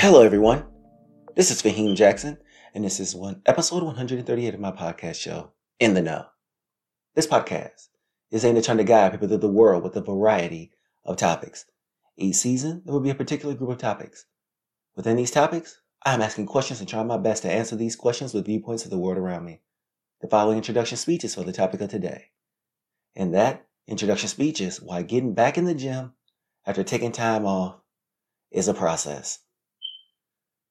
[0.00, 0.64] Hello, everyone.
[1.36, 2.38] This is Faheem Jackson,
[2.74, 6.24] and this is one episode 138 of my podcast show, In the Know.
[7.14, 7.88] This podcast
[8.30, 10.72] is aimed at trying to guide people through the world with a variety
[11.04, 11.66] of topics.
[12.16, 14.24] Each season, there will be a particular group of topics.
[14.96, 18.32] Within these topics, I am asking questions and trying my best to answer these questions
[18.32, 19.60] with viewpoints of the world around me.
[20.22, 22.30] The following introduction speech is for the topic of today.
[23.14, 26.14] And that introduction speech is why getting back in the gym
[26.64, 27.82] after taking time off
[28.50, 29.40] is a process.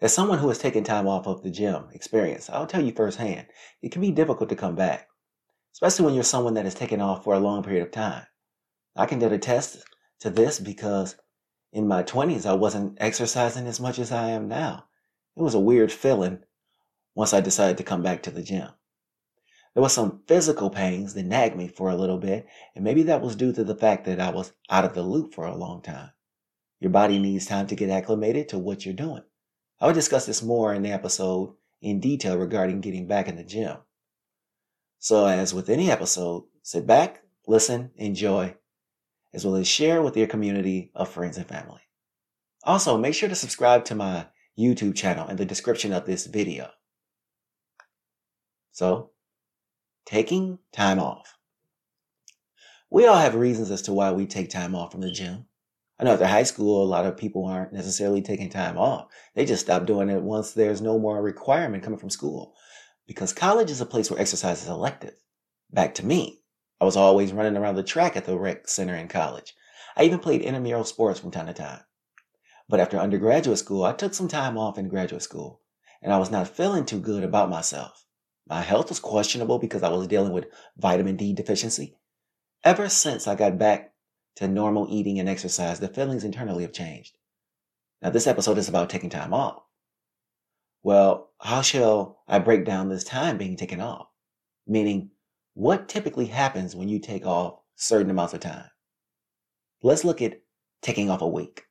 [0.00, 3.46] As someone who has taken time off of the gym experience, I'll tell you firsthand,
[3.80, 5.08] it can be difficult to come back,
[5.72, 8.26] especially when you're someone that has taken off for a long period of time.
[8.96, 9.84] I can attest
[10.20, 11.16] to this because
[11.72, 14.86] in my 20s, I wasn't exercising as much as I am now.
[15.36, 16.40] It was a weird feeling
[17.14, 18.68] once I decided to come back to the gym.
[19.74, 23.20] There was some physical pains that nagged me for a little bit, and maybe that
[23.20, 25.82] was due to the fact that I was out of the loop for a long
[25.82, 26.10] time.
[26.78, 29.22] Your body needs time to get acclimated to what you're doing.
[29.84, 33.44] I will discuss this more in the episode in detail regarding getting back in the
[33.44, 33.76] gym.
[34.98, 38.56] So, as with any episode, sit back, listen, enjoy,
[39.34, 41.82] as well as share with your community of friends and family.
[42.62, 46.70] Also, make sure to subscribe to my YouTube channel in the description of this video.
[48.72, 49.10] So,
[50.06, 51.36] taking time off.
[52.88, 55.44] We all have reasons as to why we take time off from the gym.
[55.98, 59.06] I know after high school, a lot of people aren't necessarily taking time off.
[59.34, 62.54] They just stop doing it once there's no more requirement coming from school.
[63.06, 65.14] Because college is a place where exercise is elective.
[65.70, 66.40] Back to me.
[66.80, 69.54] I was always running around the track at the rec center in college.
[69.96, 71.82] I even played intramural sports from time to time.
[72.68, 75.60] But after undergraduate school, I took some time off in graduate school,
[76.02, 78.04] and I was not feeling too good about myself.
[78.48, 80.46] My health was questionable because I was dealing with
[80.76, 81.96] vitamin D deficiency.
[82.64, 83.93] Ever since I got back
[84.36, 87.16] to normal eating and exercise, the feelings internally have changed.
[88.02, 89.62] Now, this episode is about taking time off.
[90.82, 94.08] Well, how shall I break down this time being taken off?
[94.66, 95.10] Meaning,
[95.54, 98.70] what typically happens when you take off certain amounts of time?
[99.82, 100.40] Let's look at
[100.82, 101.64] taking off a week.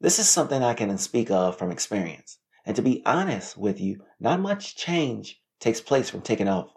[0.00, 2.38] This is something I can speak of from experience.
[2.64, 6.70] And to be honest with you, not much change takes place from taking off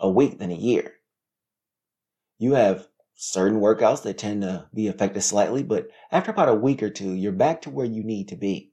[0.00, 0.94] a week than a year.
[2.38, 2.87] You have
[3.20, 7.14] certain workouts that tend to be affected slightly, but after about a week or two,
[7.14, 8.70] you're back to where you need to be.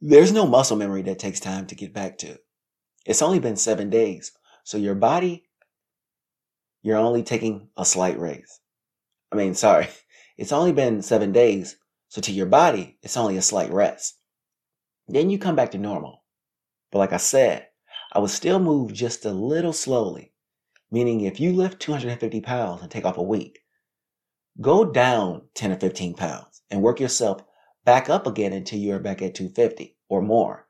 [0.00, 2.38] There's no muscle memory that takes time to get back to.
[3.04, 4.30] It's only been seven days,
[4.62, 5.46] so your body,
[6.82, 8.60] you're only taking a slight raise.
[9.32, 9.88] I mean, sorry,
[10.38, 14.16] it's only been seven days, so to your body, it's only a slight rest.
[15.08, 16.22] Then you come back to normal.
[16.92, 17.66] But like I said,
[18.12, 20.33] I would still move just a little slowly
[20.94, 23.64] Meaning, if you lift 250 pounds and take off a week,
[24.60, 27.42] go down 10 or 15 pounds and work yourself
[27.84, 30.68] back up again until you're back at 250 or more.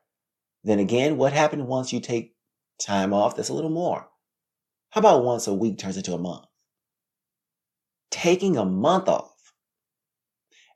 [0.63, 2.35] Then again, what happens once you take
[2.81, 4.07] time off that's a little more?
[4.89, 6.47] How about once a week turns into a month?
[8.09, 9.53] Taking a month off.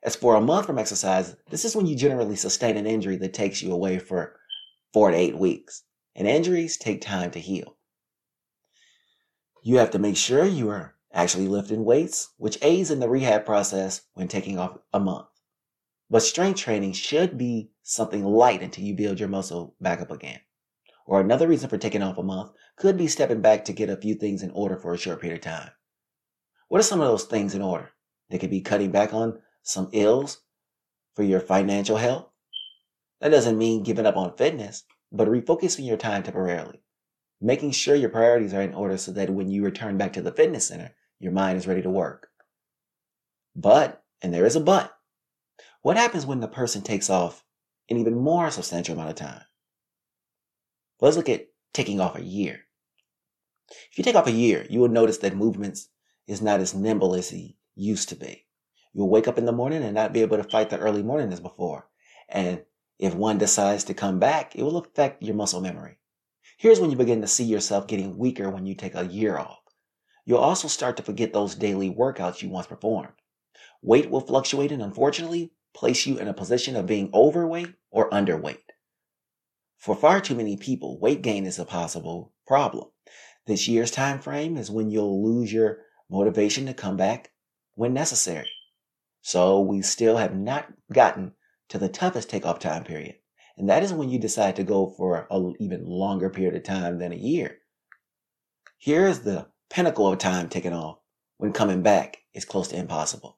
[0.04, 3.34] As for a month from exercise, this is when you generally sustain an injury that
[3.34, 4.38] takes you away for
[4.92, 5.82] four to eight weeks.
[6.14, 7.78] And injuries take time to heal.
[9.62, 13.44] You have to make sure you are actually lifting weights, which aids in the rehab
[13.44, 15.26] process when taking off a month.
[16.08, 20.40] But strength training should be something light until you build your muscle back up again.
[21.04, 23.98] Or another reason for taking off a month could be stepping back to get a
[23.98, 25.72] few things in order for a short period of time.
[26.68, 27.90] What are some of those things in order?
[28.30, 30.40] They could be cutting back on some ills
[31.14, 32.30] for your financial health.
[33.20, 36.80] That doesn't mean giving up on fitness, but refocusing your time temporarily
[37.40, 40.32] making sure your priorities are in order so that when you return back to the
[40.32, 42.28] fitness center, your mind is ready to work.
[43.56, 44.92] But, and there is a but,
[45.82, 47.44] what happens when the person takes off
[47.88, 49.42] an even more substantial amount of time?
[51.00, 52.60] Let's look at taking off a year.
[53.90, 55.88] If you take off a year, you will notice that movements
[56.26, 58.46] is not as nimble as he used to be.
[58.92, 61.32] You'll wake up in the morning and not be able to fight the early morning
[61.32, 61.88] as before.
[62.28, 62.62] And
[62.98, 65.99] if one decides to come back, it will affect your muscle memory.
[66.60, 69.60] Here's when you begin to see yourself getting weaker when you take a year off.
[70.26, 73.14] You'll also start to forget those daily workouts you once performed.
[73.80, 78.58] Weight will fluctuate and unfortunately place you in a position of being overweight or underweight.
[79.78, 82.90] For far too many people, weight gain is a possible problem.
[83.46, 85.78] This year's time frame is when you'll lose your
[86.10, 87.30] motivation to come back
[87.72, 88.50] when necessary.
[89.22, 91.32] So we still have not gotten
[91.70, 93.14] to the toughest takeoff time period.
[93.60, 96.98] And that is when you decide to go for an even longer period of time
[96.98, 97.58] than a year.
[98.78, 101.00] Here is the pinnacle of time taken off
[101.36, 103.36] when coming back is close to impossible.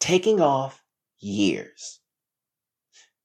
[0.00, 0.82] Taking off
[1.20, 2.00] years.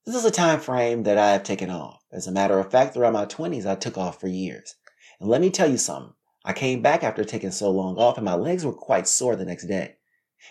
[0.05, 2.03] This is a time frame that I have taken off.
[2.11, 4.75] As a matter of fact, throughout my 20s, I took off for years.
[5.19, 6.13] And let me tell you something.
[6.45, 9.43] I came back after taking so long off and my legs were quite sore the
[9.43, 9.95] next day.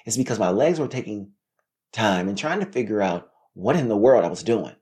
[0.05, 1.31] It's because my legs were taking
[1.93, 4.77] time and trying to figure out what in the world I was doing.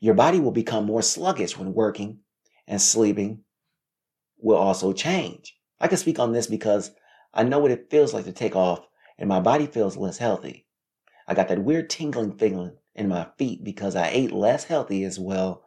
[0.00, 2.20] Your body will become more sluggish when working
[2.66, 3.40] and sleeping
[4.38, 5.54] will also change.
[5.78, 6.90] I can speak on this because
[7.34, 8.86] I know what it feels like to take off
[9.18, 10.66] and my body feels less healthy.
[11.26, 15.18] I got that weird tingling feeling in my feet because I ate less healthy as
[15.18, 15.64] well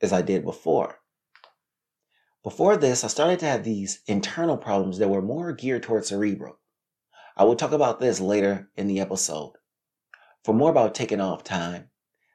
[0.00, 1.00] as I did before.
[2.44, 6.60] Before this, I started to have these internal problems that were more geared towards cerebral.
[7.36, 9.54] I will talk about this later in the episode.
[10.46, 11.90] For more about taking off time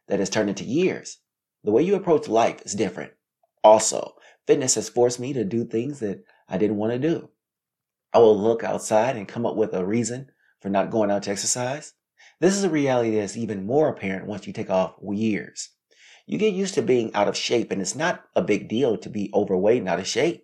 [0.09, 1.19] that has turned into years,
[1.63, 3.13] the way you approach life is different.
[3.63, 4.15] Also,
[4.45, 7.29] fitness has forced me to do things that I didn't want to do.
[8.11, 10.29] I will look outside and come up with a reason
[10.59, 11.93] for not going out to exercise.
[12.41, 15.69] This is a reality that's even more apparent once you take off years.
[16.27, 19.09] You get used to being out of shape, and it's not a big deal to
[19.09, 20.43] be overweight and out of shape.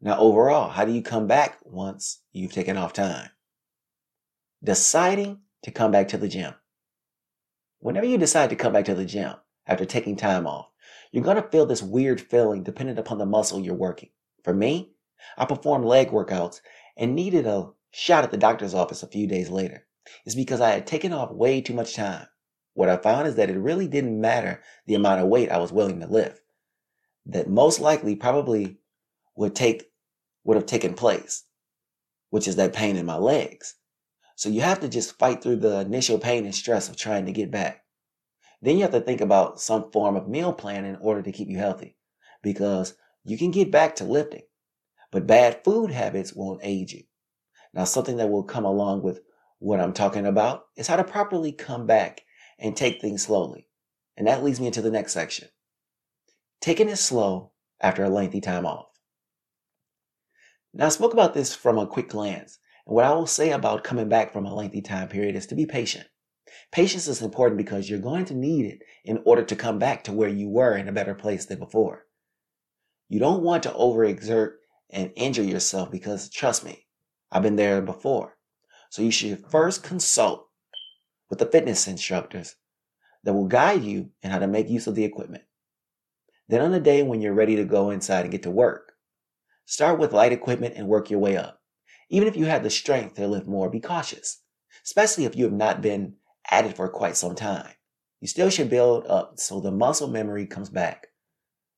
[0.00, 3.30] Now, overall, how do you come back once you've taken off time?
[4.62, 6.54] Deciding to come back to the gym.
[7.80, 9.34] Whenever you decide to come back to the gym
[9.66, 10.68] after taking time off,
[11.12, 14.10] you're going to feel this weird feeling dependent upon the muscle you're working.
[14.44, 14.92] For me,
[15.36, 16.60] I performed leg workouts
[16.96, 19.86] and needed a shot at the doctor's office a few days later.
[20.24, 22.26] It's because I had taken off way too much time.
[22.74, 25.72] What I found is that it really didn't matter the amount of weight I was
[25.72, 26.40] willing to lift.
[27.26, 28.78] That most likely probably
[29.36, 29.90] would take
[30.44, 31.44] would have taken place,
[32.30, 33.74] which is that pain in my legs.
[34.38, 37.32] So you have to just fight through the initial pain and stress of trying to
[37.32, 37.82] get back.
[38.62, 41.48] Then you have to think about some form of meal plan in order to keep
[41.48, 41.96] you healthy
[42.40, 42.94] because
[43.24, 44.42] you can get back to lifting.
[45.10, 47.02] But bad food habits won't aid you.
[47.74, 49.22] Now, something that will come along with
[49.58, 52.22] what I'm talking about is how to properly come back
[52.60, 53.66] and take things slowly.
[54.16, 55.48] And that leads me into the next section.
[56.60, 57.50] Taking it slow
[57.80, 58.86] after a lengthy time off.
[60.72, 62.60] Now, I spoke about this from a quick glance.
[62.88, 65.54] And what I will say about coming back from a lengthy time period is to
[65.54, 66.06] be patient.
[66.72, 70.12] Patience is important because you're going to need it in order to come back to
[70.12, 72.06] where you were in a better place than before.
[73.10, 74.54] You don't want to overexert
[74.90, 76.86] and injure yourself because trust me,
[77.30, 78.38] I've been there before.
[78.88, 80.48] So you should first consult
[81.28, 82.56] with the fitness instructors
[83.24, 85.44] that will guide you in how to make use of the equipment.
[86.48, 88.92] Then on the day when you're ready to go inside and get to work,
[89.66, 91.57] start with light equipment and work your way up.
[92.08, 94.42] Even if you have the strength to lift more, be cautious,
[94.84, 96.14] especially if you have not been
[96.50, 97.72] at it for quite some time.
[98.20, 101.08] You still should build up so the muscle memory comes back.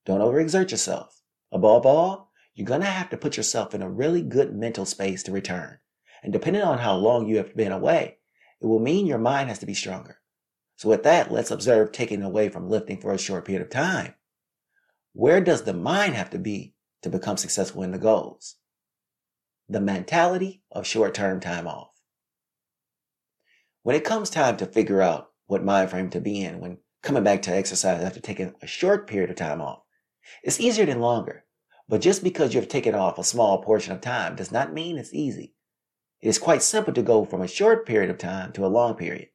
[0.06, 1.20] Don't overexert yourself.
[1.52, 5.22] Above all, you're going to have to put yourself in a really good mental space
[5.24, 5.78] to return.
[6.22, 8.18] And depending on how long you have been away,
[8.60, 10.18] it will mean your mind has to be stronger.
[10.76, 14.14] So with that, let's observe taking away from lifting for a short period of time.
[15.12, 18.56] Where does the mind have to be to become successful in the goals?
[19.70, 21.92] The mentality of short-term time off.
[23.82, 27.24] When it comes time to figure out what mind frame to be in when coming
[27.24, 29.80] back to exercise after taking a short period of time off,
[30.42, 31.44] it's easier than longer
[31.90, 35.12] but just because you've taken off a small portion of time does not mean it's
[35.12, 35.54] easy.
[36.20, 38.94] It is quite simple to go from a short period of time to a long
[38.94, 39.30] period.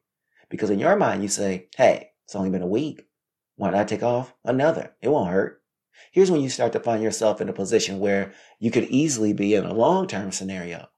[0.48, 3.02] Because in your mind, you say, hey, it's only been a week.
[3.56, 4.94] Why not take off another?
[5.02, 5.62] It won't hurt.
[6.12, 9.54] Here's when you start to find yourself in a position where you could easily be
[9.54, 10.88] in a long term scenario.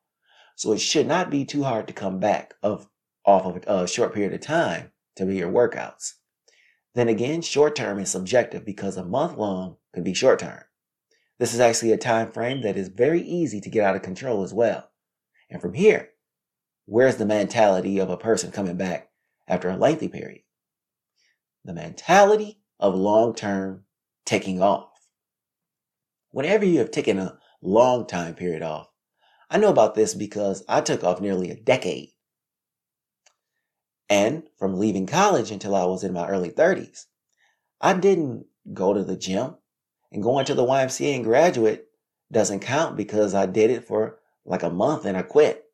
[0.56, 2.88] So it should not be too hard to come back of,
[3.24, 6.14] off of a short period of time to be your workouts.
[6.94, 10.62] Then again, short term is subjective because a month long could be short term.
[11.38, 14.42] This is actually a time frame that is very easy to get out of control
[14.42, 14.90] as well.
[15.48, 16.10] And from here,
[16.86, 19.10] where's the mentality of a person coming back
[19.46, 20.42] after a lengthy period?
[21.64, 23.84] The mentality of long term
[24.24, 24.87] taking off.
[26.38, 28.86] Whenever you have taken a long time period off,
[29.50, 32.10] I know about this because I took off nearly a decade.
[34.08, 37.06] And from leaving college until I was in my early 30s,
[37.80, 39.56] I didn't go to the gym.
[40.12, 41.86] And going to the YMCA and graduate
[42.30, 45.64] doesn't count because I did it for like a month and I quit.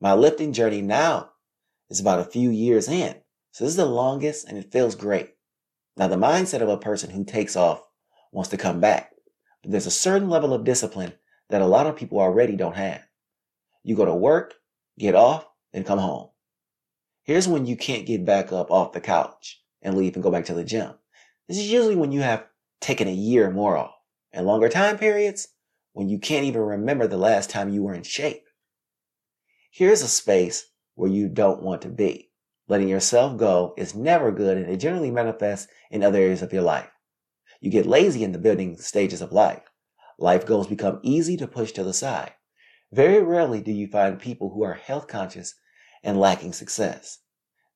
[0.00, 1.32] My lifting journey now
[1.90, 3.14] is about a few years in.
[3.50, 5.34] So this is the longest and it feels great.
[5.98, 7.82] Now the mindset of a person who takes off
[8.32, 9.12] wants to come back.
[9.62, 11.14] But there's a certain level of discipline
[11.50, 13.02] that a lot of people already don't have.
[13.82, 14.54] You go to work,
[14.98, 16.30] get off, and come home.
[17.22, 20.44] Here's when you can't get back up off the couch and leave and go back
[20.46, 20.92] to the gym.
[21.48, 22.46] This is usually when you have
[22.80, 23.94] taken a year or more off.
[24.32, 25.48] And longer time periods,
[25.92, 28.44] when you can't even remember the last time you were in shape.
[29.70, 32.30] Here's a space where you don't want to be.
[32.68, 36.62] Letting yourself go is never good and it generally manifests in other areas of your
[36.62, 36.90] life.
[37.60, 39.62] You get lazy in the building stages of life.
[40.18, 42.32] Life goals become easy to push to the side.
[42.92, 45.54] Very rarely do you find people who are health conscious
[46.02, 47.18] and lacking success.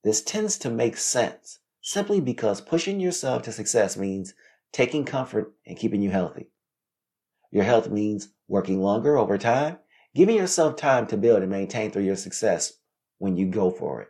[0.05, 4.35] This tends to make sense simply because pushing yourself to success means
[4.73, 6.51] taking comfort and keeping you healthy.
[7.51, 9.79] Your health means working longer over time,
[10.15, 12.75] giving yourself time to build and maintain through your success
[13.19, 14.09] when you go for it.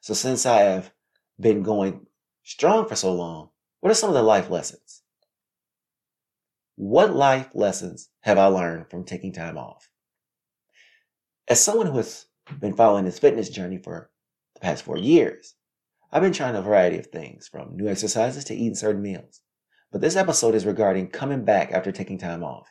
[0.00, 0.92] So since I have
[1.38, 2.06] been going
[2.42, 3.50] strong for so long,
[3.82, 5.02] what are some of the life lessons?
[6.76, 9.90] What life lessons have I learned from taking time off?
[11.48, 12.26] As someone who has
[12.60, 14.08] been following this fitness journey for
[14.54, 15.56] the past four years,
[16.12, 19.40] I've been trying a variety of things from new exercises to eating certain meals.
[19.90, 22.68] But this episode is regarding coming back after taking time off.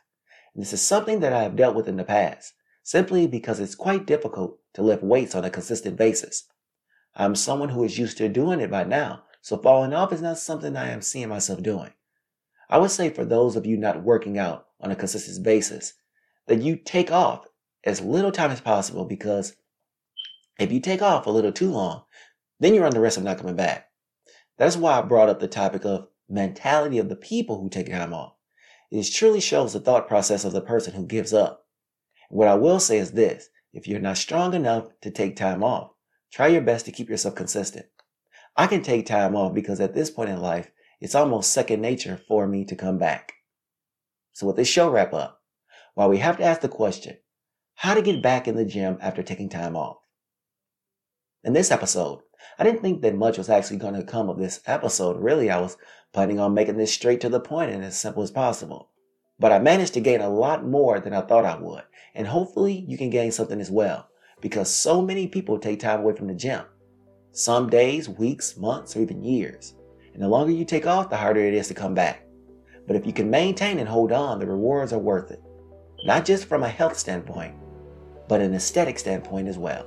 [0.54, 3.74] And this is something that I have dealt with in the past, simply because it's
[3.74, 6.48] quite difficult to lift weights on a consistent basis.
[7.14, 10.38] I'm someone who is used to doing it by now, so falling off is not
[10.38, 11.90] something I am seeing myself doing.
[12.70, 15.94] I would say for those of you not working out on a consistent basis,
[16.46, 17.48] that you take off
[17.84, 19.56] as little time as possible because
[20.60, 22.04] if you take off a little too long,
[22.60, 23.90] then you run the risk of not coming back.
[24.58, 28.14] That's why I brought up the topic of mentality of the people who take time
[28.14, 28.34] off.
[28.92, 31.66] It truly shows the thought process of the person who gives up.
[32.30, 35.92] What I will say is this if you're not strong enough to take time off,
[36.32, 37.86] Try your best to keep yourself consistent.
[38.56, 42.20] I can take time off because at this point in life, it's almost second nature
[42.28, 43.32] for me to come back.
[44.32, 45.40] So with this show wrap up,
[45.94, 47.16] while we have to ask the question,
[47.74, 49.98] how to get back in the gym after taking time off?
[51.42, 52.20] In this episode,
[52.58, 55.16] I didn't think that much was actually going to come of this episode.
[55.16, 55.76] Really, I was
[56.12, 58.90] planning on making this straight to the point and as simple as possible.
[59.38, 61.82] But I managed to gain a lot more than I thought I would.
[62.14, 64.08] And hopefully you can gain something as well
[64.40, 66.64] because so many people take time away from the gym.
[67.34, 69.74] Some days, weeks, months, or even years.
[70.12, 72.26] And the longer you take off, the harder it is to come back.
[72.86, 75.42] But if you can maintain and hold on, the rewards are worth it.
[76.04, 77.54] Not just from a health standpoint,
[78.28, 79.86] but an aesthetic standpoint as well.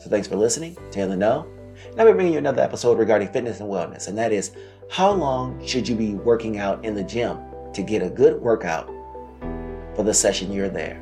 [0.00, 0.76] So thanks for listening.
[0.90, 1.46] Taylor No.
[1.90, 4.50] And I'll be bringing you another episode regarding fitness and wellness, and that is
[4.90, 7.38] how long should you be working out in the gym
[7.72, 8.88] to get a good workout
[9.94, 11.00] for the session you're there?